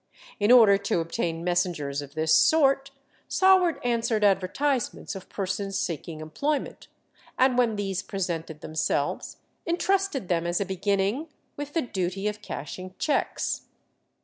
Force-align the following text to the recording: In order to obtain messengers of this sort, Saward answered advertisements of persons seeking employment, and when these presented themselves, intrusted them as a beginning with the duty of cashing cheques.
In 0.39 0.51
order 0.51 0.79
to 0.79 0.99
obtain 0.99 1.43
messengers 1.43 2.01
of 2.01 2.15
this 2.15 2.33
sort, 2.33 2.89
Saward 3.27 3.79
answered 3.85 4.23
advertisements 4.23 5.13
of 5.13 5.29
persons 5.29 5.77
seeking 5.77 6.21
employment, 6.21 6.87
and 7.37 7.55
when 7.55 7.75
these 7.75 8.01
presented 8.01 8.61
themselves, 8.61 9.37
intrusted 9.63 10.27
them 10.27 10.47
as 10.47 10.59
a 10.59 10.65
beginning 10.65 11.27
with 11.55 11.73
the 11.75 11.83
duty 11.83 12.27
of 12.27 12.41
cashing 12.41 12.95
cheques. 12.97 13.67